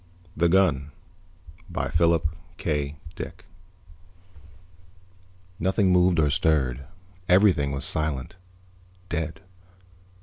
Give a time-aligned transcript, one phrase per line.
[0.01, 0.91] net THE GUN
[1.69, 2.25] By PHILIP
[2.57, 2.95] K.
[3.15, 3.45] DICK
[5.61, 6.87] _Nothing moved or stirred.
[7.29, 8.35] Everything was silent,
[9.09, 9.41] dead.